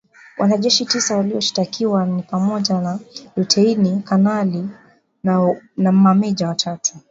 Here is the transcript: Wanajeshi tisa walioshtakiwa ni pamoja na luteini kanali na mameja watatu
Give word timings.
Wanajeshi 0.37 0.85
tisa 0.85 1.17
walioshtakiwa 1.17 2.05
ni 2.05 2.21
pamoja 2.23 2.81
na 2.81 2.99
luteini 3.35 4.01
kanali 4.05 4.69
na 5.77 5.91
mameja 5.91 6.47
watatu 6.47 6.93